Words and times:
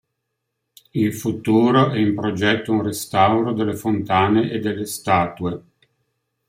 In 0.93 1.13
futuro 1.13 1.91
è 1.91 1.99
in 1.99 2.15
progetto 2.15 2.71
un 2.71 2.81
restauro 2.81 3.51
delle 3.53 3.75
fontane 3.75 4.49
e 4.49 4.57
delle 4.59 4.87
statue. 4.87 5.63